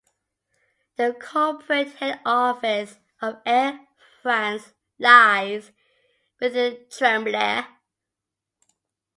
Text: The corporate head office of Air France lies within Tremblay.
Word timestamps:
The 0.95 1.13
corporate 1.13 1.91
head 1.97 2.21
office 2.25 2.97
of 3.21 3.35
Air 3.45 3.87
France 4.23 4.73
lies 4.97 5.73
within 6.39 6.87
Tremblay. 6.89 7.61